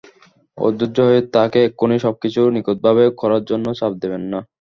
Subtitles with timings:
[0.57, 4.39] অধৈর্য হয়ে তাকে এক্ষুনি সবকিছু নিখুঁতভাবে করার জন্য চাপ দেবেন না।